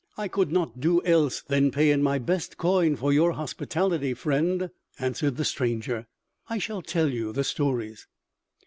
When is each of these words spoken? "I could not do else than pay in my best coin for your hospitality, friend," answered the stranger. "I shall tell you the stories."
"I 0.17 0.27
could 0.27 0.51
not 0.51 0.79
do 0.79 1.03
else 1.03 1.43
than 1.43 1.69
pay 1.69 1.91
in 1.91 2.01
my 2.01 2.17
best 2.17 2.57
coin 2.57 2.95
for 2.95 3.13
your 3.13 3.33
hospitality, 3.33 4.15
friend," 4.15 4.71
answered 4.97 5.37
the 5.37 5.45
stranger. 5.45 6.07
"I 6.49 6.57
shall 6.57 6.81
tell 6.81 7.09
you 7.09 7.31
the 7.31 7.43
stories." 7.43 8.07